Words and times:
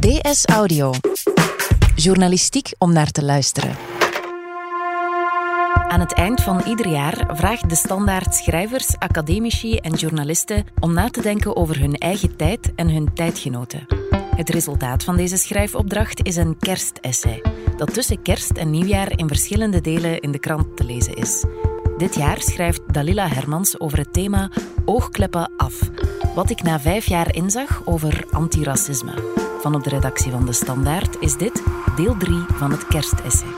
DS 0.00 0.44
Audio. 0.44 0.92
Journalistiek 1.94 2.72
om 2.78 2.92
naar 2.92 3.10
te 3.10 3.24
luisteren. 3.24 3.76
Aan 5.88 6.00
het 6.00 6.12
eind 6.12 6.42
van 6.42 6.62
ieder 6.66 6.88
jaar 6.88 7.36
vraagt 7.36 7.68
de 7.68 7.74
standaard 7.74 8.34
schrijvers, 8.34 8.98
academici 8.98 9.76
en 9.76 9.94
journalisten 9.94 10.66
om 10.78 10.92
na 10.92 11.08
te 11.08 11.22
denken 11.22 11.56
over 11.56 11.78
hun 11.78 11.94
eigen 11.94 12.36
tijd 12.36 12.74
en 12.74 12.90
hun 12.90 13.12
tijdgenoten. 13.14 13.86
Het 14.36 14.50
resultaat 14.50 15.04
van 15.04 15.16
deze 15.16 15.36
schrijfopdracht 15.36 16.26
is 16.26 16.36
een 16.36 16.58
kerstessay, 16.58 17.42
dat 17.76 17.94
tussen 17.94 18.22
kerst 18.22 18.50
en 18.50 18.70
nieuwjaar 18.70 19.18
in 19.18 19.28
verschillende 19.28 19.80
delen 19.80 20.20
in 20.20 20.32
de 20.32 20.38
krant 20.38 20.76
te 20.76 20.84
lezen 20.84 21.14
is. 21.14 21.44
Dit 21.98 22.14
jaar 22.14 22.42
schrijft 22.42 22.80
Dalila 22.92 23.28
Hermans 23.28 23.80
over 23.80 23.98
het 23.98 24.12
thema 24.12 24.50
Oogkleppen 24.84 25.52
af. 25.56 25.90
Wat 26.34 26.50
ik 26.50 26.62
na 26.62 26.80
vijf 26.80 27.06
jaar 27.06 27.34
inzag 27.34 27.82
over 27.84 28.24
antiracisme. 28.30 29.48
Van 29.60 29.74
op 29.74 29.84
de 29.84 29.90
redactie 29.90 30.32
van 30.32 30.46
De 30.46 30.52
Standaard 30.52 31.16
is 31.18 31.36
dit 31.36 31.62
deel 31.96 32.16
3 32.16 32.44
van 32.48 32.70
het 32.70 32.86
kerstessay. 32.86 33.48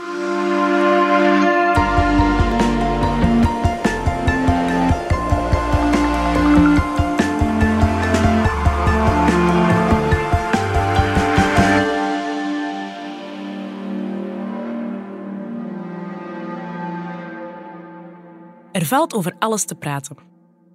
Er 18.71 18.85
valt 18.85 19.13
over 19.13 19.35
alles 19.39 19.65
te 19.65 19.75
praten. 19.75 20.17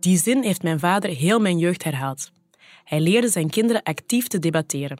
Die 0.00 0.18
zin 0.18 0.42
heeft 0.42 0.62
mijn 0.62 0.78
vader 0.78 1.10
heel 1.10 1.40
mijn 1.40 1.58
jeugd 1.58 1.84
herhaald. 1.84 2.30
Hij 2.88 3.00
leerde 3.00 3.28
zijn 3.28 3.50
kinderen 3.50 3.82
actief 3.82 4.26
te 4.26 4.38
debatteren. 4.38 4.98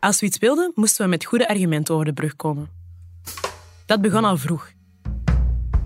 Als 0.00 0.20
we 0.20 0.26
iets 0.26 0.38
wilden, 0.38 0.72
moesten 0.74 1.04
we 1.04 1.10
met 1.10 1.24
goede 1.24 1.48
argumenten 1.48 1.94
over 1.94 2.06
de 2.06 2.12
brug 2.12 2.36
komen. 2.36 2.68
Dat 3.86 4.00
begon 4.00 4.24
al 4.24 4.36
vroeg. 4.36 4.70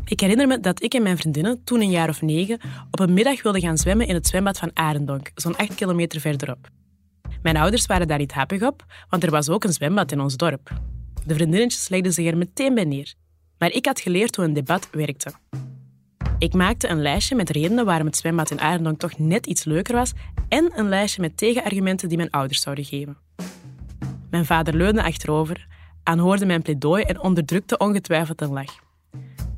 Ik 0.05 0.21
herinner 0.21 0.47
me 0.47 0.61
dat 0.61 0.83
ik 0.83 0.95
en 0.95 1.03
mijn 1.03 1.17
vriendinnen, 1.17 1.65
toen 1.65 1.81
een 1.81 1.91
jaar 1.91 2.09
of 2.09 2.23
negen, 2.23 2.61
op 2.91 3.01
een 3.01 3.13
middag 3.13 3.43
wilden 3.43 3.61
gaan 3.61 3.79
zwemmen 3.79 4.07
in 4.07 4.15
het 4.15 4.27
zwembad 4.27 4.59
van 4.59 4.71
Arendonk, 4.75 5.31
zo'n 5.35 5.57
acht 5.57 5.75
kilometer 5.75 6.21
verderop. 6.21 6.69
Mijn 7.43 7.57
ouders 7.57 7.87
waren 7.87 8.09
daar 8.09 8.19
niet 8.19 8.33
happig 8.33 8.63
op, 8.63 8.85
want 9.09 9.23
er 9.23 9.31
was 9.31 9.49
ook 9.49 9.65
een 9.65 9.73
zwembad 9.73 10.13
in 10.13 10.21
ons 10.21 10.37
dorp. 10.37 10.71
De 11.27 11.35
vriendinnetjes 11.35 11.89
legden 11.89 12.13
zich 12.13 12.27
er 12.27 12.37
meteen 12.37 12.75
bij 12.75 12.85
neer. 12.85 13.15
Maar 13.59 13.71
ik 13.71 13.87
had 13.87 14.01
geleerd 14.01 14.37
hoe 14.37 14.45
een 14.45 14.53
debat 14.53 14.89
werkte. 14.91 15.33
Ik 16.39 16.53
maakte 16.55 16.89
een 16.89 17.03
lijstje 17.03 17.35
met 17.35 17.51
redenen 17.51 17.85
waarom 17.85 18.07
het 18.07 18.17
zwembad 18.17 18.51
in 18.51 18.61
Arendonk 18.61 18.99
toch 18.99 19.19
net 19.19 19.47
iets 19.47 19.65
leuker 19.65 19.95
was 19.95 20.13
en 20.53 20.73
een 20.75 20.89
lijstje 20.89 21.21
met 21.21 21.37
tegenargumenten 21.37 22.09
die 22.09 22.17
mijn 22.17 22.31
ouders 22.31 22.61
zouden 22.61 22.85
geven. 22.85 23.17
Mijn 24.31 24.45
vader 24.45 24.75
leunde 24.75 25.03
achterover, 25.03 25.67
aanhoorde 26.03 26.47
mijn 26.47 26.63
pleidooi 26.63 27.03
en 27.03 27.21
onderdrukte 27.21 27.77
ongetwijfeld 27.77 28.41
een 28.41 28.53
lach. 28.53 28.75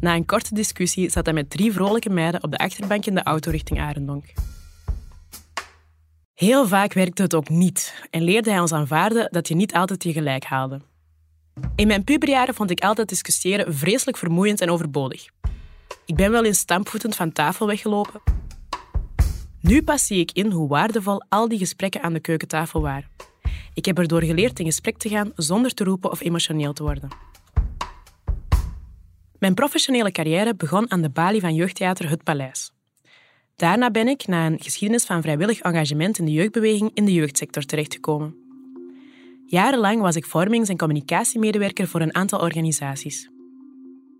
Na 0.00 0.14
een 0.14 0.26
korte 0.26 0.54
discussie 0.54 1.10
zat 1.10 1.24
hij 1.24 1.34
met 1.34 1.50
drie 1.50 1.72
vrolijke 1.72 2.10
meiden 2.10 2.42
op 2.42 2.50
de 2.50 2.58
achterbank 2.58 3.06
in 3.06 3.14
de 3.14 3.22
auto 3.22 3.50
richting 3.50 3.80
Arendonk. 3.80 4.32
Heel 6.34 6.66
vaak 6.66 6.92
werkte 6.92 7.22
het 7.22 7.34
ook 7.34 7.48
niet 7.48 8.06
en 8.10 8.22
leerde 8.22 8.50
hij 8.50 8.60
ons 8.60 8.72
aanvaarden 8.72 9.28
dat 9.30 9.48
je 9.48 9.54
niet 9.54 9.74
altijd 9.74 10.02
je 10.02 10.12
gelijk 10.12 10.44
haalde. 10.44 10.80
In 11.76 11.86
mijn 11.86 12.04
puberjaren 12.04 12.54
vond 12.54 12.70
ik 12.70 12.80
altijd 12.80 13.08
discussiëren 13.08 13.74
vreselijk 13.74 14.16
vermoeiend 14.16 14.60
en 14.60 14.70
overbodig. 14.70 15.26
Ik 16.06 16.16
ben 16.16 16.30
wel 16.30 16.44
eens 16.44 16.58
stampvoetend 16.58 17.16
van 17.16 17.32
tafel 17.32 17.66
weggelopen. 17.66 18.20
Nu 19.66 19.82
pas 19.82 20.06
zie 20.06 20.18
ik 20.18 20.32
in 20.32 20.50
hoe 20.50 20.68
waardevol 20.68 21.24
al 21.28 21.48
die 21.48 21.58
gesprekken 21.58 22.02
aan 22.02 22.12
de 22.12 22.20
keukentafel 22.20 22.80
waren. 22.80 23.10
Ik 23.74 23.84
heb 23.84 23.98
erdoor 23.98 24.22
geleerd 24.22 24.58
in 24.58 24.64
gesprek 24.64 24.96
te 24.96 25.08
gaan 25.08 25.32
zonder 25.36 25.74
te 25.74 25.84
roepen 25.84 26.10
of 26.10 26.20
emotioneel 26.20 26.72
te 26.72 26.82
worden. 26.82 27.08
Mijn 29.38 29.54
professionele 29.54 30.12
carrière 30.12 30.54
begon 30.54 30.90
aan 30.90 31.02
de 31.02 31.10
balie 31.10 31.40
van 31.40 31.54
jeugdtheater 31.54 32.08
Het 32.08 32.22
Paleis. 32.22 32.70
Daarna 33.56 33.90
ben 33.90 34.08
ik, 34.08 34.26
na 34.26 34.46
een 34.46 34.60
geschiedenis 34.60 35.04
van 35.04 35.22
vrijwillig 35.22 35.60
engagement 35.60 36.18
in 36.18 36.24
de 36.24 36.32
jeugdbeweging, 36.32 36.90
in 36.94 37.04
de 37.04 37.12
jeugdsector 37.12 37.64
terechtgekomen. 37.64 38.36
Jarenlang 39.46 40.00
was 40.00 40.16
ik 40.16 40.26
vormings- 40.26 40.68
en 40.68 40.76
communicatiemedewerker 40.76 41.88
voor 41.88 42.00
een 42.00 42.14
aantal 42.14 42.40
organisaties. 42.40 43.30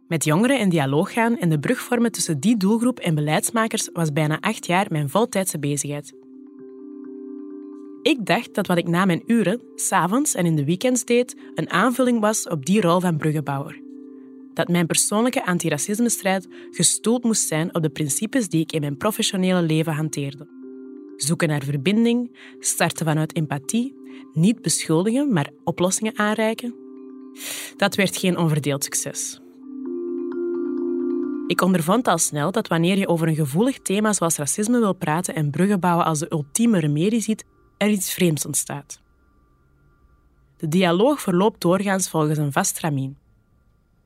Met 0.09 0.25
jongeren 0.25 0.59
in 0.59 0.69
dialoog 0.69 1.13
gaan 1.13 1.39
en 1.39 1.49
de 1.49 1.59
brug 1.59 1.81
vormen 1.81 2.13
tussen 2.13 2.41
die 2.41 2.57
doelgroep 2.57 2.99
en 2.99 3.15
beleidsmakers 3.15 3.89
was 3.93 4.13
bijna 4.13 4.41
acht 4.41 4.67
jaar 4.67 4.87
mijn 4.91 5.09
voltijdse 5.09 5.59
bezigheid. 5.59 6.15
Ik 8.03 8.27
dacht 8.27 8.55
dat 8.55 8.67
wat 8.67 8.77
ik 8.77 8.89
na 8.89 9.05
mijn 9.05 9.23
uren, 9.27 9.61
s'avonds 9.75 10.35
en 10.35 10.47
in 10.47 10.57
de 10.57 10.65
weekends 10.65 11.05
deed, 11.05 11.37
een 11.55 11.71
aanvulling 11.71 12.21
was 12.21 12.49
op 12.49 12.67
die 12.67 12.81
rol 12.81 13.01
van 13.01 13.17
bruggenbouwer. 13.17 13.81
Dat 14.55 14.69
mijn 14.69 14.87
persoonlijke 14.87 15.47
antiracismestrijd 15.47 16.49
gestoeld 16.71 17.25
moest 17.25 17.47
zijn 17.47 17.75
op 17.75 17.83
de 17.83 17.91
principes 17.91 18.49
die 18.49 18.61
ik 18.61 18.73
in 18.73 18.81
mijn 18.81 18.97
professionele 18.97 19.63
leven 19.63 19.93
hanteerde. 19.93 20.49
Zoeken 21.17 21.49
naar 21.49 21.63
verbinding, 21.63 22.37
starten 22.59 23.07
vanuit 23.07 23.37
empathie, 23.37 23.95
niet 24.33 24.63
beschuldigen, 24.63 25.33
maar 25.33 25.51
oplossingen 25.65 26.19
aanreiken. 26.19 26.75
Dat 27.77 27.95
werd 27.95 28.17
geen 28.17 28.39
onverdeeld 28.39 28.85
succes. 28.85 29.43
Ik 31.47 31.61
ondervond 31.61 32.09
al 32.09 32.19
snel 32.19 32.51
dat 32.51 32.69
wanneer 32.69 32.99
je 32.99 33.09
over 33.09 33.29
een 33.29 33.35
gevoelig 33.35 33.79
thema 33.79 34.13
zoals 34.13 34.37
racisme 34.37 34.79
wil 34.79 34.93
praten 34.93 35.35
en 35.35 35.51
bruggen 35.51 35.81
bouwen 35.81 36.05
als 36.05 36.19
de 36.19 36.33
ultieme 36.33 36.79
remedie 36.79 37.21
ziet, 37.21 37.45
er 37.77 37.89
iets 37.89 38.13
vreemds 38.13 38.47
ontstaat. 38.47 39.01
De 40.57 40.69
dialoog 40.69 41.21
verloopt 41.21 41.61
doorgaans 41.61 42.09
volgens 42.09 42.39
een 42.39 42.53
vast 42.53 42.81
ramien. 42.81 43.17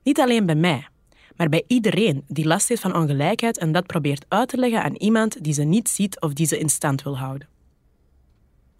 Niet 0.03 0.19
alleen 0.19 0.45
bij 0.45 0.55
mij, 0.55 0.87
maar 1.35 1.49
bij 1.49 1.63
iedereen 1.67 2.23
die 2.27 2.47
last 2.47 2.67
heeft 2.67 2.81
van 2.81 2.95
ongelijkheid 2.95 3.57
en 3.57 3.71
dat 3.71 3.87
probeert 3.87 4.25
uit 4.27 4.49
te 4.49 4.57
leggen 4.57 4.83
aan 4.83 4.95
iemand 4.95 5.43
die 5.43 5.53
ze 5.53 5.63
niet 5.63 5.89
ziet 5.89 6.19
of 6.19 6.33
die 6.33 6.45
ze 6.45 6.59
in 6.59 6.69
stand 6.69 7.03
wil 7.03 7.17
houden. 7.17 7.47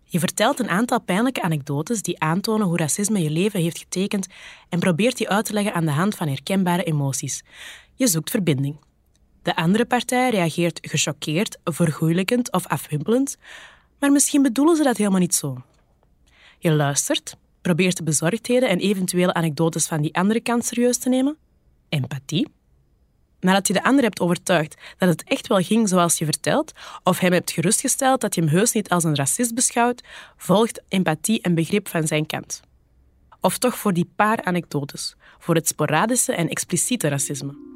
Je 0.04 0.20
vertelt 0.20 0.60
een 0.60 0.70
aantal 0.70 1.02
pijnlijke 1.02 1.42
anekdotes 1.42 2.02
die 2.02 2.20
aantonen 2.20 2.68
hoe 2.68 2.78
racisme 2.78 3.22
je 3.22 3.30
leven 3.30 3.62
heeft 3.62 3.78
getekend 3.78 4.28
en 4.70 4.80
probeert 4.80 5.18
die 5.18 5.30
uit 5.30 5.46
te 5.46 5.54
leggen 5.54 5.74
aan 5.74 5.86
de 5.86 5.92
hand 5.92 6.16
van 6.16 6.28
herkenbare 6.28 6.84
emoties. 6.84 7.44
Je 8.00 8.08
zoekt 8.08 8.30
verbinding. 8.30 8.80
De 9.42 9.56
andere 9.56 9.86
partij 9.86 10.30
reageert 10.30 10.80
gechoqueerd, 10.82 11.58
vergoeilijkend 11.64 12.52
of 12.52 12.68
afwimpelend, 12.68 13.38
maar 14.00 14.12
misschien 14.12 14.42
bedoelen 14.42 14.76
ze 14.76 14.84
dat 14.84 14.98
helemaal 14.98 15.20
niet 15.20 15.36
zo. 15.36 15.64
Je 16.60 16.72
luistert, 16.72 17.36
probeert 17.62 17.98
de 17.98 18.04
bezorgdheden 18.04 18.70
en 18.70 18.80
eventuele 18.80 19.34
anekdotes 19.34 19.88
van 19.88 20.02
die 20.02 20.16
andere 20.16 20.40
kant 20.42 20.66
serieus 20.66 20.98
te 20.98 21.10
nemen. 21.10 21.38
Empathie. 21.90 22.48
Nadat 23.40 23.68
je 23.68 23.74
de 23.74 23.84
ander 23.84 24.04
hebt 24.04 24.20
overtuigd 24.20 24.76
dat 24.98 25.10
het 25.10 25.24
echt 25.24 25.48
wel 25.48 25.62
ging 25.62 25.90
zoals 25.90 26.18
je 26.18 26.26
vertelt, 26.26 26.72
of 27.04 27.20
hem 27.20 27.34
hebt 27.34 27.52
gerustgesteld 27.52 28.22
dat 28.22 28.36
je 28.36 28.42
hem 28.42 28.50
heus 28.50 28.72
niet 28.72 28.90
als 28.90 29.04
een 29.04 29.16
racist 29.16 29.56
beschouwt, 29.56 30.04
volgt 30.38 30.82
empathie 30.88 31.42
en 31.42 31.56
begrip 31.56 31.88
van 31.88 32.08
zijn 32.08 32.26
kant. 32.26 32.62
Of 33.42 33.58
toch 33.58 33.78
voor 33.78 33.94
die 33.94 34.12
paar 34.16 34.44
anekdotes, 34.44 35.16
voor 35.38 35.56
het 35.56 35.68
sporadische 35.68 36.34
en 36.34 36.50
expliciete 36.50 37.08
racisme. 37.08 37.69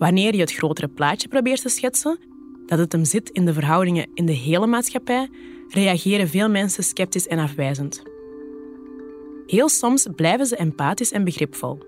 Wanneer 0.00 0.34
je 0.34 0.40
het 0.40 0.52
grotere 0.52 0.88
plaatje 0.88 1.28
probeert 1.28 1.62
te 1.62 1.68
schetsen, 1.68 2.18
dat 2.66 2.78
het 2.78 2.92
hem 2.92 3.04
zit 3.04 3.30
in 3.30 3.44
de 3.44 3.52
verhoudingen 3.52 4.06
in 4.14 4.26
de 4.26 4.32
hele 4.32 4.66
maatschappij, 4.66 5.28
reageren 5.68 6.28
veel 6.28 6.48
mensen 6.48 6.84
sceptisch 6.84 7.26
en 7.26 7.38
afwijzend. 7.38 8.02
Heel 9.46 9.68
soms 9.68 10.06
blijven 10.16 10.46
ze 10.46 10.56
empathisch 10.56 11.12
en 11.12 11.24
begripvol. 11.24 11.78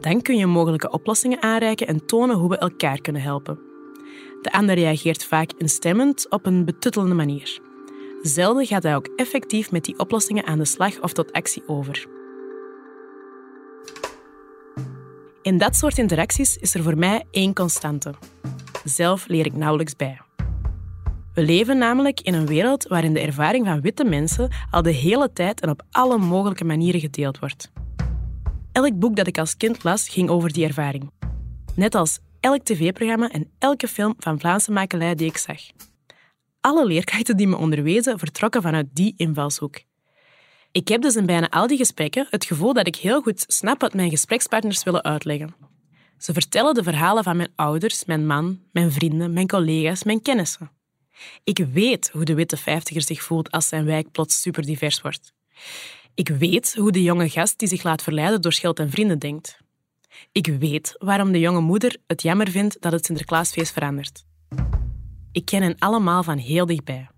Dan 0.00 0.22
kun 0.22 0.36
je 0.36 0.46
mogelijke 0.46 0.90
oplossingen 0.90 1.42
aanreiken 1.42 1.86
en 1.86 2.06
tonen 2.06 2.36
hoe 2.36 2.48
we 2.48 2.58
elkaar 2.58 3.00
kunnen 3.00 3.22
helpen. 3.22 3.58
De 4.42 4.52
ander 4.52 4.74
reageert 4.74 5.24
vaak 5.24 5.50
instemmend 5.58 6.26
op 6.30 6.46
een 6.46 6.64
betuttelende 6.64 7.14
manier. 7.14 7.60
Zelden 8.22 8.66
gaat 8.66 8.82
hij 8.82 8.96
ook 8.96 9.08
effectief 9.16 9.70
met 9.70 9.84
die 9.84 9.98
oplossingen 9.98 10.46
aan 10.46 10.58
de 10.58 10.64
slag 10.64 11.00
of 11.02 11.12
tot 11.12 11.32
actie 11.32 11.62
over. 11.66 12.15
In 15.46 15.58
dat 15.58 15.76
soort 15.76 15.98
interacties 15.98 16.56
is 16.56 16.74
er 16.74 16.82
voor 16.82 16.98
mij 16.98 17.24
één 17.30 17.54
constante. 17.54 18.14
Zelf 18.84 19.26
leer 19.26 19.46
ik 19.46 19.56
nauwelijks 19.56 19.96
bij. 19.96 20.20
We 21.34 21.42
leven 21.42 21.78
namelijk 21.78 22.20
in 22.20 22.34
een 22.34 22.46
wereld 22.46 22.86
waarin 22.86 23.12
de 23.12 23.20
ervaring 23.20 23.66
van 23.66 23.80
witte 23.80 24.04
mensen 24.04 24.50
al 24.70 24.82
de 24.82 24.90
hele 24.90 25.32
tijd 25.32 25.60
en 25.60 25.70
op 25.70 25.82
alle 25.90 26.18
mogelijke 26.18 26.64
manieren 26.64 27.00
gedeeld 27.00 27.38
wordt. 27.38 27.72
Elk 28.72 28.98
boek 28.98 29.16
dat 29.16 29.26
ik 29.26 29.38
als 29.38 29.56
kind 29.56 29.84
las 29.84 30.08
ging 30.08 30.28
over 30.28 30.52
die 30.52 30.66
ervaring. 30.66 31.10
Net 31.74 31.94
als 31.94 32.18
elk 32.40 32.62
tv-programma 32.62 33.30
en 33.30 33.50
elke 33.58 33.88
film 33.88 34.14
van 34.18 34.40
Vlaamse 34.40 34.72
makelij 34.72 35.14
die 35.14 35.28
ik 35.28 35.36
zag. 35.36 35.60
Alle 36.60 36.86
leerkrachten 36.86 37.36
die 37.36 37.46
me 37.46 37.56
onderwezen 37.56 38.18
vertrokken 38.18 38.62
vanuit 38.62 38.86
die 38.92 39.14
invalshoek. 39.16 39.80
Ik 40.76 40.88
heb 40.88 41.02
dus 41.02 41.16
in 41.16 41.26
bijna 41.26 41.50
al 41.50 41.66
die 41.66 41.76
gesprekken 41.76 42.26
het 42.30 42.44
gevoel 42.44 42.72
dat 42.72 42.86
ik 42.86 42.96
heel 42.96 43.22
goed 43.22 43.44
snap 43.46 43.80
wat 43.80 43.94
mijn 43.94 44.10
gesprekspartners 44.10 44.82
willen 44.82 45.04
uitleggen. 45.04 45.54
Ze 46.18 46.32
vertellen 46.32 46.74
de 46.74 46.82
verhalen 46.82 47.24
van 47.24 47.36
mijn 47.36 47.52
ouders, 47.54 48.04
mijn 48.04 48.26
man, 48.26 48.60
mijn 48.72 48.92
vrienden, 48.92 49.32
mijn 49.32 49.46
collega's, 49.46 50.04
mijn 50.04 50.22
kennissen. 50.22 50.70
Ik 51.44 51.66
weet 51.72 52.10
hoe 52.12 52.24
de 52.24 52.34
witte 52.34 52.56
vijftiger 52.56 53.02
zich 53.02 53.22
voelt 53.22 53.50
als 53.50 53.68
zijn 53.68 53.84
wijk 53.84 54.10
plots 54.10 54.40
superdivers 54.40 55.00
wordt. 55.00 55.32
Ik 56.14 56.28
weet 56.28 56.74
hoe 56.74 56.92
de 56.92 57.02
jonge 57.02 57.28
gast 57.28 57.58
die 57.58 57.68
zich 57.68 57.82
laat 57.82 58.02
verleiden 58.02 58.40
door 58.40 58.52
Schild 58.52 58.78
en 58.78 58.90
vrienden 58.90 59.18
denkt. 59.18 59.58
Ik 60.32 60.46
weet 60.46 60.94
waarom 60.98 61.32
de 61.32 61.40
jonge 61.40 61.60
moeder 61.60 61.96
het 62.06 62.22
jammer 62.22 62.50
vindt 62.50 62.76
dat 62.80 62.92
het 62.92 63.04
Sinterklaasfeest 63.04 63.72
verandert. 63.72 64.24
Ik 65.32 65.44
ken 65.44 65.62
hen 65.62 65.78
allemaal 65.78 66.22
van 66.22 66.38
heel 66.38 66.66
dichtbij. 66.66 67.08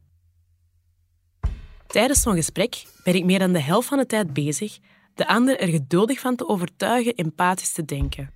Tijdens 1.88 2.22
zo'n 2.22 2.34
gesprek 2.34 2.84
ben 3.04 3.14
ik 3.14 3.24
meer 3.24 3.38
dan 3.38 3.52
de 3.52 3.60
helft 3.60 3.88
van 3.88 3.98
de 3.98 4.06
tijd 4.06 4.32
bezig 4.32 4.78
de 5.14 5.26
ander 5.26 5.60
er 5.60 5.68
geduldig 5.68 6.20
van 6.20 6.36
te 6.36 6.48
overtuigen 6.48 7.14
empathisch 7.14 7.72
te 7.72 7.84
denken. 7.84 8.30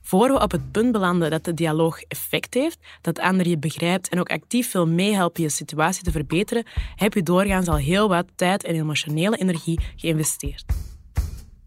Voor 0.00 0.32
we 0.32 0.40
op 0.40 0.50
het 0.50 0.72
punt 0.72 0.92
belanden 0.92 1.30
dat 1.30 1.44
de 1.44 1.54
dialoog 1.54 2.02
effect 2.02 2.54
heeft, 2.54 2.78
dat 3.00 3.14
de 3.14 3.22
ander 3.22 3.48
je 3.48 3.58
begrijpt 3.58 4.08
en 4.08 4.20
ook 4.20 4.30
actief 4.30 4.72
wil 4.72 4.86
meehelpen 4.86 5.42
je 5.42 5.48
situatie 5.48 6.02
te 6.02 6.10
verbeteren, 6.10 6.66
heb 6.96 7.14
je 7.14 7.22
doorgaans 7.22 7.68
al 7.68 7.76
heel 7.76 8.08
wat 8.08 8.26
tijd 8.34 8.64
en 8.64 8.74
emotionele 8.74 9.36
energie 9.36 9.80
geïnvesteerd. 9.96 10.64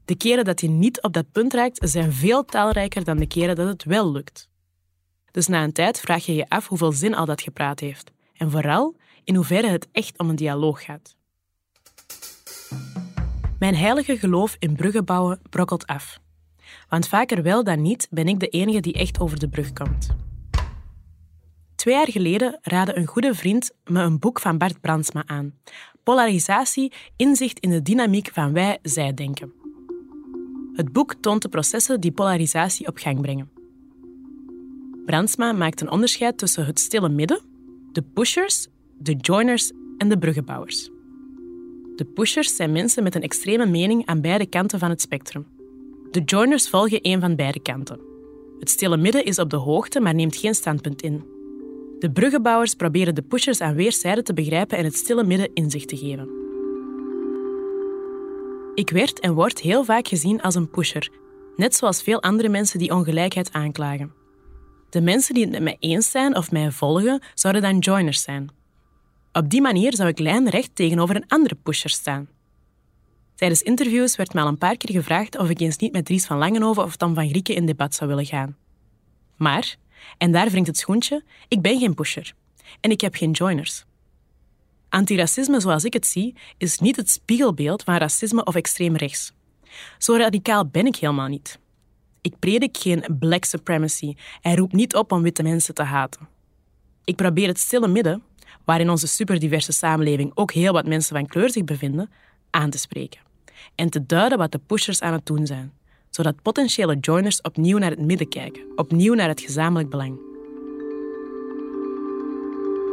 De 0.05 0.15
keren 0.15 0.45
dat 0.45 0.61
je 0.61 0.67
niet 0.67 1.01
op 1.01 1.13
dat 1.13 1.31
punt 1.31 1.53
raakt, 1.53 1.89
zijn 1.89 2.13
veel 2.13 2.45
talrijker 2.45 3.03
dan 3.03 3.17
de 3.17 3.27
keren 3.27 3.55
dat 3.55 3.67
het 3.67 3.83
wel 3.83 4.11
lukt. 4.11 4.49
Dus 5.31 5.47
na 5.47 5.63
een 5.63 5.73
tijd 5.73 5.99
vraag 5.99 6.25
je 6.25 6.35
je 6.35 6.49
af 6.49 6.67
hoeveel 6.67 6.91
zin 6.91 7.15
al 7.15 7.25
dat 7.25 7.41
gepraat 7.41 7.79
heeft. 7.79 8.11
En 8.33 8.51
vooral 8.51 8.95
in 9.25 9.35
hoeverre 9.35 9.67
het 9.67 9.87
echt 9.91 10.19
om 10.19 10.29
een 10.29 10.35
dialoog 10.35 10.83
gaat. 10.83 11.15
Mijn 13.59 13.75
heilige 13.75 14.17
geloof 14.17 14.55
in 14.59 14.75
bruggen 14.75 15.05
bouwen 15.05 15.39
brokkelt 15.49 15.85
af. 15.85 16.19
Want 16.89 17.07
vaker 17.07 17.43
wel 17.43 17.63
dan 17.63 17.81
niet 17.81 18.07
ben 18.09 18.27
ik 18.27 18.39
de 18.39 18.47
enige 18.47 18.79
die 18.79 18.93
echt 18.93 19.19
over 19.19 19.39
de 19.39 19.49
brug 19.49 19.73
komt. 19.73 20.15
Twee 21.75 21.95
jaar 21.95 22.11
geleden 22.11 22.59
raadde 22.61 22.97
een 22.97 23.05
goede 23.05 23.33
vriend 23.33 23.71
me 23.83 24.01
een 24.01 24.19
boek 24.19 24.39
van 24.39 24.57
Bart 24.57 24.81
Brandsma 24.81 25.23
aan. 25.25 25.53
Polarisatie, 26.03 26.91
inzicht 27.15 27.59
in 27.59 27.69
de 27.69 27.81
dynamiek 27.81 28.29
van 28.33 28.53
wij-zij-denken. 28.53 29.53
Het 30.73 30.91
boek 30.91 31.13
toont 31.13 31.41
de 31.41 31.49
processen 31.49 32.01
die 32.01 32.11
polarisatie 32.11 32.87
op 32.87 32.97
gang 32.97 33.21
brengen. 33.21 33.49
Brandsma 35.05 35.51
maakt 35.51 35.81
een 35.81 35.89
onderscheid 35.89 36.37
tussen 36.37 36.65
het 36.65 36.79
stille 36.79 37.09
midden, 37.09 37.41
de 37.91 38.01
pushers, 38.01 38.67
de 38.97 39.15
joiners 39.15 39.71
en 39.97 40.09
de 40.09 40.17
bruggenbouwers. 40.17 40.89
De 41.95 42.05
pushers 42.05 42.55
zijn 42.55 42.71
mensen 42.71 43.03
met 43.03 43.15
een 43.15 43.21
extreme 43.21 43.65
mening 43.65 44.05
aan 44.05 44.21
beide 44.21 44.45
kanten 44.45 44.79
van 44.79 44.89
het 44.89 45.01
spectrum. 45.01 45.45
De 46.11 46.21
joiners 46.21 46.69
volgen 46.69 46.99
een 47.01 47.19
van 47.19 47.35
beide 47.35 47.59
kanten. 47.59 47.99
Het 48.59 48.69
stille 48.69 48.97
midden 48.97 49.25
is 49.25 49.39
op 49.39 49.49
de 49.49 49.55
hoogte, 49.55 49.99
maar 49.99 50.13
neemt 50.13 50.35
geen 50.35 50.55
standpunt 50.55 51.01
in. 51.01 51.23
De 51.99 52.11
bruggenbouwers 52.11 52.73
proberen 52.73 53.15
de 53.15 53.21
pushers 53.21 53.61
aan 53.61 53.75
weerszijden 53.75 54.23
te 54.23 54.33
begrijpen 54.33 54.77
en 54.77 54.83
het 54.83 54.95
stille 54.95 55.23
midden 55.23 55.53
inzicht 55.53 55.87
te 55.87 55.97
geven. 55.97 56.29
Ik 58.75 58.89
werd 58.89 59.19
en 59.19 59.33
word 59.33 59.59
heel 59.59 59.83
vaak 59.83 60.07
gezien 60.07 60.41
als 60.41 60.55
een 60.55 60.69
pusher, 60.69 61.09
net 61.55 61.75
zoals 61.75 62.01
veel 62.01 62.21
andere 62.21 62.49
mensen 62.49 62.79
die 62.79 62.93
ongelijkheid 62.93 63.51
aanklagen. 63.51 64.13
De 64.89 65.01
mensen 65.01 65.33
die 65.33 65.43
het 65.43 65.51
met 65.51 65.61
mij 65.61 65.77
eens 65.79 66.11
zijn 66.11 66.35
of 66.35 66.51
mij 66.51 66.71
volgen, 66.71 67.21
zouden 67.33 67.61
dan 67.61 67.79
joiners 67.79 68.21
zijn. 68.21 68.49
Op 69.37 69.49
die 69.49 69.61
manier 69.61 69.95
zou 69.95 70.09
ik 70.09 70.19
lijnrecht 70.19 70.75
tegenover 70.75 71.15
een 71.15 71.27
andere 71.27 71.55
pusher 71.55 71.89
staan. 71.89 72.27
Tijdens 73.35 73.61
interviews 73.61 74.15
werd 74.15 74.33
mij 74.33 74.43
al 74.43 74.49
een 74.49 74.57
paar 74.57 74.77
keer 74.77 74.95
gevraagd 74.95 75.37
of 75.37 75.49
ik 75.49 75.59
eens 75.59 75.77
niet 75.77 75.91
met 75.91 76.05
Dries 76.05 76.25
van 76.25 76.37
Langenhoven 76.37 76.83
of 76.83 76.95
Tom 76.95 77.13
van 77.13 77.29
Grieken 77.29 77.55
in 77.55 77.65
debat 77.65 77.95
zou 77.95 78.09
willen 78.09 78.25
gaan. 78.25 78.57
Maar, 79.35 79.75
en 80.17 80.31
daar 80.31 80.49
wringt 80.49 80.67
het 80.67 80.77
schoentje, 80.77 81.23
ik 81.47 81.61
ben 81.61 81.79
geen 81.79 81.93
pusher. 81.93 82.33
En 82.79 82.91
ik 82.91 83.01
heb 83.01 83.15
geen 83.15 83.31
joiners. 83.31 83.85
Antiracisme 84.89 85.59
zoals 85.59 85.83
ik 85.83 85.93
het 85.93 86.07
zie, 86.07 86.35
is 86.57 86.79
niet 86.79 86.95
het 86.95 87.09
spiegelbeeld 87.09 87.83
van 87.83 87.95
racisme 87.95 88.43
of 88.43 88.55
extreem 88.55 88.95
rechts. 88.95 89.33
Zo 89.97 90.15
radicaal 90.15 90.65
ben 90.67 90.85
ik 90.85 90.95
helemaal 90.95 91.27
niet. 91.27 91.59
Ik 92.21 92.39
predik 92.39 92.77
geen 92.77 93.03
black 93.19 93.43
supremacy 93.43 94.15
en 94.41 94.55
roep 94.55 94.73
niet 94.73 94.95
op 94.95 95.11
om 95.11 95.21
witte 95.21 95.43
mensen 95.43 95.73
te 95.73 95.83
haten. 95.83 96.27
Ik 97.03 97.15
probeer 97.15 97.47
het 97.47 97.59
stille 97.59 97.87
midden, 97.87 98.23
waar 98.65 98.79
in 98.79 98.89
onze 98.89 99.07
superdiverse 99.07 99.71
samenleving 99.71 100.31
ook 100.33 100.51
heel 100.51 100.73
wat 100.73 100.87
mensen 100.87 101.15
van 101.15 101.27
kleur 101.27 101.49
zich 101.49 101.63
bevinden, 101.63 102.09
aan 102.49 102.69
te 102.69 102.77
spreken. 102.77 103.19
En 103.75 103.89
te 103.89 104.05
duiden 104.05 104.37
wat 104.37 104.51
de 104.51 104.59
pushers 104.67 105.01
aan 105.01 105.13
het 105.13 105.25
doen 105.25 105.45
zijn, 105.45 105.73
zodat 106.09 106.41
potentiële 106.41 106.97
joiners 106.99 107.41
opnieuw 107.41 107.77
naar 107.77 107.89
het 107.89 107.99
midden 107.99 108.29
kijken, 108.29 108.63
opnieuw 108.75 109.13
naar 109.13 109.27
het 109.27 109.41
gezamenlijk 109.41 109.89
belang. 109.89 110.19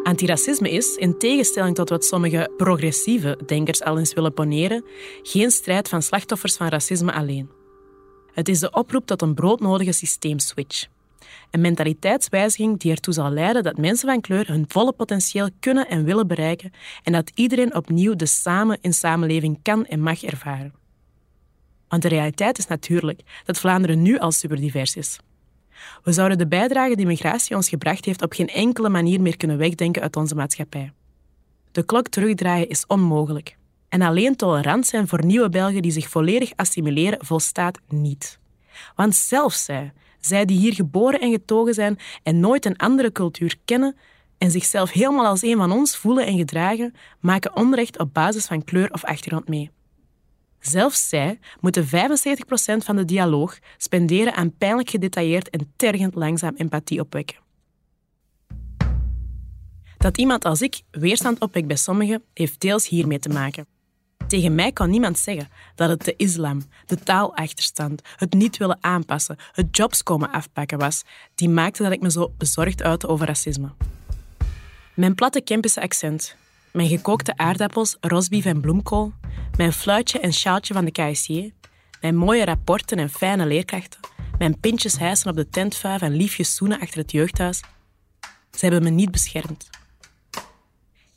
Antiracisme 0.03 0.71
is, 0.71 0.95
in 0.97 1.19
tegenstelling 1.19 1.75
tot 1.75 1.89
wat 1.89 2.05
sommige 2.05 2.51
progressieve 2.57 3.39
denkers 3.47 3.83
al 3.83 3.99
eens 3.99 4.15
willen 4.15 4.35
poneren, 4.35 4.85
geen 5.23 5.51
strijd 5.51 5.89
van 5.89 6.03
slachtoffers 6.03 6.57
van 6.57 6.69
racisme 6.69 7.13
alleen. 7.13 7.51
Het 8.33 8.49
is 8.49 8.61
de 8.61 8.71
oproep 8.71 9.07
tot 9.07 9.23
een 9.23 9.35
broodnodige 9.35 9.93
systeemswitch. 9.93 10.87
Een 11.51 11.61
mentaliteitswijziging 11.61 12.79
die 12.79 12.91
ertoe 12.91 13.15
zal 13.15 13.31
leiden 13.31 13.63
dat 13.63 13.77
mensen 13.77 14.09
van 14.09 14.21
kleur 14.21 14.49
hun 14.49 14.65
volle 14.69 14.93
potentieel 14.93 15.49
kunnen 15.61 15.89
en 15.89 16.05
willen 16.05 16.27
bereiken 16.27 16.73
en 17.03 17.13
dat 17.13 17.31
iedereen 17.35 17.75
opnieuw 17.75 18.15
de 18.15 18.27
samen 18.27 18.79
in 18.81 18.95
samenleving 18.95 19.59
kan 19.63 19.87
en 19.87 20.01
mag 20.01 20.23
ervaren. 20.23 20.73
Want 21.89 22.03
de 22.03 22.09
realiteit 22.09 22.59
is 22.59 22.67
natuurlijk 22.67 23.21
dat 23.45 23.59
Vlaanderen 23.59 24.03
nu 24.03 24.19
al 24.19 24.33
superdivers 24.33 24.97
is. 24.97 25.19
We 26.03 26.13
zouden 26.13 26.39
de 26.39 26.47
bijdrage 26.47 26.97
die 26.97 27.07
migratie 27.07 27.57
ons 27.57 27.69
gebracht 27.69 28.05
heeft 28.05 28.23
op 28.23 28.33
geen 28.33 28.49
enkele 28.49 28.89
manier 28.89 29.21
meer 29.21 29.37
kunnen 29.37 29.59
wegdenken 29.59 30.03
uit 30.03 30.17
onze 30.17 30.35
maatschappij. 30.35 30.93
De 31.73 31.83
klok 31.83 32.09
terugdraaien 32.09 32.69
is 32.69 32.87
onmogelijk. 32.87 33.57
En 33.89 34.03
alleen 34.03 34.37
tolerant 34.37 34.87
zijn 34.87 35.09
voor 35.09 35.25
nieuwe 35.25 35.49
Belgen 35.49 35.83
die 35.83 35.93
zich 35.93 36.09
volledig 36.09 36.53
assimileren 36.57 37.25
volstaat 37.25 37.79
niet. 37.89 38.39
Want 38.95 39.15
zelfs 39.15 39.65
zij, 39.65 39.93
zij 40.27 40.45
die 40.45 40.59
hier 40.59 40.75
geboren 40.75 41.21
en 41.21 41.31
getogen 41.31 41.75
zijn 41.75 41.99
en 42.23 42.41
nooit 42.41 42.65
een 42.65 42.77
andere 42.77 43.13
cultuur 43.13 43.57
kennen 43.65 43.97
en 44.39 44.51
zichzelf 44.51 44.91
helemaal 44.91 45.27
als 45.27 45.43
een 45.43 45.57
van 45.57 45.73
ons 45.73 45.97
voelen 45.97 46.27
en 46.27 46.37
gedragen, 46.37 46.95
maken 47.21 47.57
onrecht 47.57 47.99
op 47.99 48.15
basis 48.15 48.47
van 48.47 48.65
kleur 48.65 48.93
of 48.93 49.05
achtergrond 49.05 49.49
mee. 49.49 49.71
Zelfs 50.61 51.09
zij 51.09 51.39
moeten 51.61 51.87
75% 51.87 51.89
van 52.77 52.97
de 52.97 53.05
dialoog 53.05 53.59
spenderen 53.77 54.35
aan 54.35 54.57
pijnlijk 54.57 54.91
gedetailleerd 54.91 55.51
en 55.51 55.73
tergend 55.77 56.15
langzaam 56.15 56.55
empathie 56.57 57.01
opwekken. 57.01 57.37
Dat 59.97 60.19
iemand 60.19 60.45
als 60.45 60.63
ik 60.63 60.81
weerstand 60.91 61.41
opwekt 61.41 61.67
bij 61.67 61.77
sommigen, 61.77 62.23
heeft 62.35 62.61
deels 62.61 62.89
hiermee 62.89 63.19
te 63.19 63.29
maken. 63.29 63.67
Tegen 64.33 64.55
mij 64.55 64.73
kan 64.73 64.91
niemand 64.91 65.19
zeggen 65.19 65.49
dat 65.75 65.89
het 65.89 66.05
de 66.05 66.15
islam, 66.17 66.63
de 66.87 66.97
taalachterstand, 66.97 68.03
het 68.17 68.33
niet 68.33 68.57
willen 68.57 68.79
aanpassen, 68.81 69.37
het 69.53 69.77
jobs 69.77 70.03
komen 70.03 70.31
afpakken 70.31 70.79
was, 70.79 71.03
die 71.35 71.49
maakte 71.49 71.83
dat 71.83 71.93
ik 71.93 72.01
me 72.01 72.11
zo 72.11 72.33
bezorgd 72.39 72.83
uitte 72.83 73.09
over 73.09 73.27
racisme. 73.27 73.69
Mijn 74.95 75.15
platte 75.15 75.41
Kempische 75.41 75.81
accent, 75.81 76.37
mijn 76.71 76.89
gekookte 76.89 77.37
aardappels, 77.37 77.97
rosbief 78.01 78.45
en 78.45 78.61
bloemkool, 78.61 79.13
mijn 79.57 79.73
fluitje 79.73 80.21
en 80.21 80.33
sjaaltje 80.33 80.75
van 80.75 80.85
de 80.85 80.93
KSJ, 80.93 81.53
mijn 82.01 82.17
mooie 82.17 82.45
rapporten 82.45 82.99
en 82.99 83.11
fijne 83.11 83.47
leerkrachten, 83.47 84.01
mijn 84.39 84.61
pintjes 84.61 84.99
hijsen 84.99 85.31
op 85.31 85.37
de 85.37 85.49
tentvuif 85.49 86.01
en 86.03 86.13
liefjes 86.13 86.55
zoenen 86.55 86.81
achter 86.81 86.99
het 86.99 87.13
jeugdhuis. 87.13 87.61
Ze 88.51 88.59
hebben 88.59 88.83
me 88.83 88.91
niet 88.91 89.11
beschermd. 89.11 89.82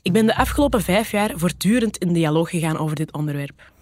Ik 0.06 0.12
ben 0.12 0.26
de 0.26 0.36
afgelopen 0.36 0.82
vijf 0.82 1.10
jaar 1.10 1.32
voortdurend 1.34 1.96
in 1.96 2.12
dialoog 2.12 2.50
gegaan 2.50 2.78
over 2.78 2.96
dit 2.96 3.12
onderwerp. 3.12 3.72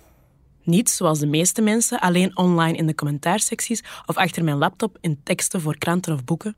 Niet 0.63 0.91
zoals 0.91 1.19
de 1.19 1.27
meeste 1.27 1.63
mensen 1.63 2.01
alleen 2.01 2.37
online 2.37 2.77
in 2.77 2.87
de 2.87 2.95
commentaarsecties 2.95 3.83
of 4.07 4.17
achter 4.17 4.45
mijn 4.45 4.57
laptop 4.57 4.99
in 5.01 5.21
teksten 5.23 5.61
voor 5.61 5.79
kranten 5.79 6.15
of 6.15 6.25
boeken. 6.25 6.57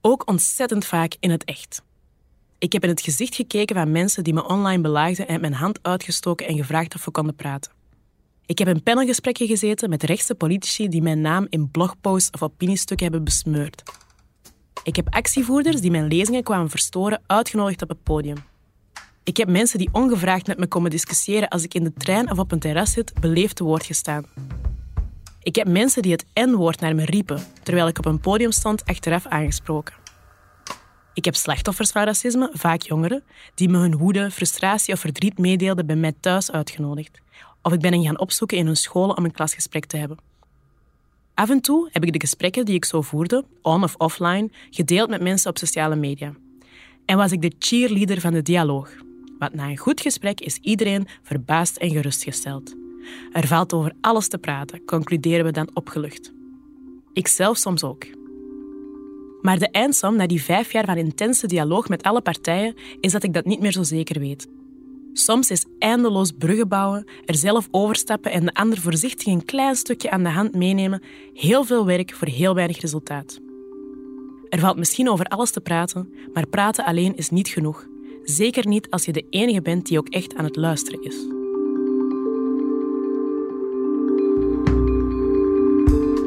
Ook 0.00 0.28
ontzettend 0.28 0.86
vaak 0.86 1.16
in 1.20 1.30
het 1.30 1.44
echt. 1.44 1.82
Ik 2.58 2.72
heb 2.72 2.82
in 2.82 2.88
het 2.88 3.00
gezicht 3.00 3.34
gekeken 3.34 3.76
van 3.76 3.90
mensen 3.90 4.24
die 4.24 4.34
me 4.34 4.46
online 4.46 4.82
belaagden 4.82 5.28
en 5.28 5.40
mijn 5.40 5.54
hand 5.54 5.78
uitgestoken 5.82 6.46
en 6.46 6.56
gevraagd 6.56 6.94
of 6.94 7.04
we 7.04 7.10
konden 7.10 7.34
praten. 7.34 7.72
Ik 8.46 8.58
heb 8.58 8.68
in 8.68 8.82
panelgesprekken 8.82 9.46
gezeten 9.46 9.90
met 9.90 10.02
rechtse 10.02 10.34
politici 10.34 10.88
die 10.88 11.02
mijn 11.02 11.20
naam 11.20 11.46
in 11.50 11.70
blogposts 11.70 12.30
of 12.30 12.42
opiniestukken 12.42 13.06
hebben 13.06 13.24
besmeurd. 13.24 13.82
Ik 14.82 14.96
heb 14.96 15.06
actievoerders 15.14 15.80
die 15.80 15.90
mijn 15.90 16.06
lezingen 16.06 16.42
kwamen 16.42 16.70
verstoren 16.70 17.22
uitgenodigd 17.26 17.82
op 17.82 17.88
het 17.88 18.02
podium. 18.02 18.49
Ik 19.24 19.36
heb 19.36 19.48
mensen 19.48 19.78
die 19.78 19.88
ongevraagd 19.92 20.46
met 20.46 20.58
me 20.58 20.66
komen 20.66 20.90
discussiëren 20.90 21.48
als 21.48 21.64
ik 21.64 21.74
in 21.74 21.84
de 21.84 21.92
trein 21.92 22.30
of 22.30 22.38
op 22.38 22.52
een 22.52 22.58
terras 22.58 22.92
zit, 22.92 23.20
beleefd 23.20 23.56
te 23.56 23.64
woord 23.64 23.84
gestaan. 23.84 24.24
Ik 25.42 25.56
heb 25.56 25.68
mensen 25.68 26.02
die 26.02 26.12
het 26.12 26.26
N-woord 26.34 26.80
naar 26.80 26.94
me 26.94 27.04
riepen, 27.04 27.42
terwijl 27.62 27.88
ik 27.88 27.98
op 27.98 28.04
een 28.04 28.20
podium 28.20 28.50
stond, 28.50 28.84
achteraf 28.84 29.26
aangesproken. 29.26 29.94
Ik 31.14 31.24
heb 31.24 31.34
slachtoffers 31.34 31.90
van 31.90 32.04
racisme, 32.04 32.50
vaak 32.52 32.82
jongeren, 32.82 33.22
die 33.54 33.68
me 33.68 33.78
hun 33.78 33.96
woede, 33.96 34.30
frustratie 34.30 34.94
of 34.94 35.00
verdriet 35.00 35.38
meedeelden 35.38 35.86
bij 35.86 35.96
mij 35.96 36.12
thuis 36.20 36.50
uitgenodigd. 36.50 37.20
Of 37.62 37.72
ik 37.72 37.80
ben 37.80 37.92
hen 37.92 38.04
gaan 38.04 38.18
opzoeken 38.18 38.56
in 38.56 38.66
hun 38.66 38.76
scholen 38.76 39.16
om 39.16 39.24
een 39.24 39.32
klasgesprek 39.32 39.84
te 39.84 39.96
hebben. 39.96 40.18
Af 41.34 41.50
en 41.50 41.60
toe 41.60 41.88
heb 41.92 42.04
ik 42.04 42.12
de 42.12 42.20
gesprekken 42.20 42.64
die 42.64 42.74
ik 42.74 42.84
zo 42.84 43.02
voerde, 43.02 43.44
on 43.62 43.82
of 43.82 43.94
offline, 43.96 44.50
gedeeld 44.70 45.08
met 45.08 45.20
mensen 45.20 45.50
op 45.50 45.58
sociale 45.58 45.96
media. 45.96 46.32
En 47.04 47.16
was 47.16 47.32
ik 47.32 47.42
de 47.42 47.52
cheerleader 47.58 48.20
van 48.20 48.32
de 48.32 48.42
dialoog, 48.42 48.90
Want 49.40 49.54
na 49.54 49.68
een 49.68 49.76
goed 49.76 50.00
gesprek 50.00 50.40
is 50.40 50.58
iedereen 50.62 51.06
verbaasd 51.22 51.76
en 51.76 51.90
gerustgesteld. 51.90 52.74
Er 53.32 53.46
valt 53.46 53.72
over 53.72 53.92
alles 54.00 54.28
te 54.28 54.38
praten, 54.38 54.84
concluderen 54.84 55.44
we 55.44 55.52
dan 55.52 55.70
opgelucht. 55.74 56.32
Ik 57.12 57.28
zelf 57.28 57.56
soms 57.56 57.84
ook. 57.84 58.04
Maar 59.40 59.58
de 59.58 59.70
eindsom 59.70 60.16
na 60.16 60.26
die 60.26 60.42
vijf 60.42 60.72
jaar 60.72 60.84
van 60.84 60.96
intense 60.96 61.46
dialoog 61.46 61.88
met 61.88 62.02
alle 62.02 62.20
partijen 62.20 62.74
is 63.00 63.12
dat 63.12 63.22
ik 63.22 63.34
dat 63.34 63.44
niet 63.44 63.60
meer 63.60 63.72
zo 63.72 63.82
zeker 63.82 64.20
weet. 64.20 64.48
Soms 65.12 65.50
is 65.50 65.64
eindeloos 65.78 66.32
bruggen 66.38 66.68
bouwen, 66.68 67.04
er 67.24 67.34
zelf 67.34 67.68
overstappen 67.70 68.32
en 68.32 68.44
de 68.44 68.54
ander 68.54 68.78
voorzichtig 68.80 69.26
een 69.26 69.44
klein 69.44 69.76
stukje 69.76 70.10
aan 70.10 70.22
de 70.22 70.28
hand 70.28 70.54
meenemen 70.54 71.02
heel 71.34 71.64
veel 71.64 71.86
werk 71.86 72.14
voor 72.14 72.28
heel 72.28 72.54
weinig 72.54 72.80
resultaat. 72.80 73.40
Er 74.48 74.58
valt 74.58 74.76
misschien 74.76 75.10
over 75.10 75.24
alles 75.24 75.50
te 75.50 75.60
praten, 75.60 76.12
maar 76.32 76.46
praten 76.46 76.84
alleen 76.84 77.16
is 77.16 77.30
niet 77.30 77.48
genoeg. 77.48 77.89
Zeker 78.24 78.66
niet 78.66 78.90
als 78.90 79.04
je 79.04 79.12
de 79.12 79.26
enige 79.30 79.62
bent 79.62 79.86
die 79.86 79.98
ook 79.98 80.08
echt 80.08 80.34
aan 80.34 80.44
het 80.44 80.56
luisteren 80.56 81.02
is. 81.02 81.16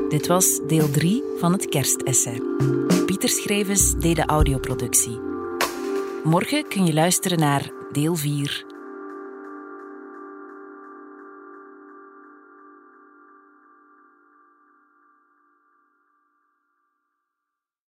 Dit 0.10 0.28
was 0.28 0.60
deel 0.68 0.92
3 0.92 1.24
van 1.38 1.52
het 1.52 1.70
kerstessay. 1.70 2.42
Pieter 3.06 3.30
Schrevens 3.30 3.94
deed 4.00 4.16
de 4.16 4.26
audioproductie. 4.26 5.20
Morgen 6.24 6.68
kun 6.68 6.86
je 6.86 6.94
luisteren 6.94 7.40
naar 7.40 7.72
deel 7.92 8.16
4 8.16 8.73